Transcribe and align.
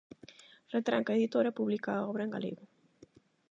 Retranca 0.75 1.15
Editora 1.19 1.55
publica 1.59 1.89
a 1.95 2.05
obra 2.09 2.25
en 2.25 2.33
galego. 2.35 2.63